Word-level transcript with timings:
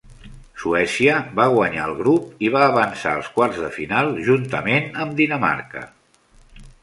Suècia 0.61 1.17
va 1.39 1.45
guanyar 1.55 1.83
el 1.89 1.93
grup 1.99 2.39
i 2.47 2.49
va 2.55 2.63
avançar 2.69 3.13
als 3.17 3.29
quarts 3.37 3.61
de 3.65 3.69
final 3.77 4.09
juntament 4.31 4.89
amb 5.05 5.15
Dinamarca. 5.23 5.85